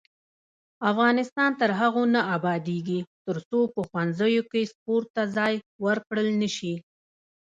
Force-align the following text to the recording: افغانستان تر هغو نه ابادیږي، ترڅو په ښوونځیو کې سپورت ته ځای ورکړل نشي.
افغانستان 0.91 1.51
تر 1.61 1.69
هغو 1.79 2.03
نه 2.15 2.21
ابادیږي، 2.35 2.99
ترڅو 3.25 3.59
په 3.73 3.81
ښوونځیو 3.89 4.43
کې 4.51 4.69
سپورت 4.71 5.07
ته 5.15 5.23
ځای 5.37 5.53
ورکړل 5.85 6.27
نشي. 6.41 6.75